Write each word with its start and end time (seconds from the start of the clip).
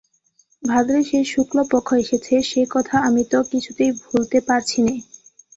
ভাদ্রের 0.63 1.03
সেই 1.03 1.25
শুক্লপক্ষ 1.33 1.89
এসেছে, 2.03 2.33
সে 2.49 2.61
কথা 2.71 2.95
আমি 3.07 3.23
তো 3.31 3.37
কিছুতেই 3.51 3.91
ভুলতে 4.03 4.37
পারছি 4.47 4.79
নে। 4.81 4.95